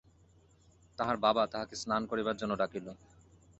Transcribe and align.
তাহার 0.99 1.17
বাবা 1.17 1.43
তাহাকে 1.47 1.75
স্নান 1.75 2.01
করিবার 2.05 2.35
জন্য 2.35 2.53
ডাকিল। 2.55 2.85